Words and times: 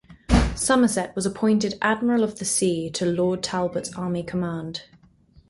Somerset 0.55 1.15
was 1.15 1.27
appointed 1.27 1.75
Admiral 1.79 2.23
of 2.23 2.39
the 2.39 2.43
Sea 2.45 2.89
to 2.89 3.05
Lord 3.05 3.43
Talbot's 3.43 3.93
army 3.93 4.23
command. 4.23 4.85